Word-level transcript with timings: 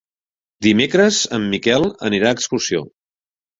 Dimecres 0.67 1.19
en 1.39 1.45
Miquel 1.53 1.87
anirà 2.11 2.35
d'excursió. 2.35 2.85